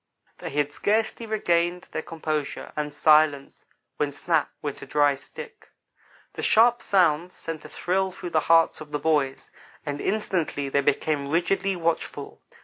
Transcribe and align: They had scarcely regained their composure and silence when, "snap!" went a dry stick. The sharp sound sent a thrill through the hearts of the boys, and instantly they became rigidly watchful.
They 0.39 0.49
had 0.49 0.73
scarcely 0.73 1.27
regained 1.27 1.83
their 1.91 2.01
composure 2.01 2.71
and 2.75 2.91
silence 2.91 3.61
when, 3.97 4.11
"snap!" 4.11 4.49
went 4.59 4.81
a 4.81 4.87
dry 4.87 5.13
stick. 5.13 5.69
The 6.33 6.41
sharp 6.41 6.81
sound 6.81 7.33
sent 7.33 7.65
a 7.65 7.69
thrill 7.69 8.09
through 8.11 8.31
the 8.31 8.39
hearts 8.49 8.81
of 8.81 8.89
the 8.91 8.97
boys, 8.97 9.51
and 9.85 10.01
instantly 10.01 10.69
they 10.69 10.81
became 10.81 11.29
rigidly 11.29 11.75
watchful. 11.75 12.41